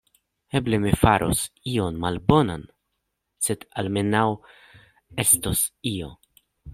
Eble 0.59 0.77
mi 0.85 0.91
faros 1.01 1.41
ion 1.73 1.99
malbonan, 2.05 2.63
sed 3.49 3.65
almenaŭ 3.83 4.25
estos 5.25 5.63
io. 5.95 6.11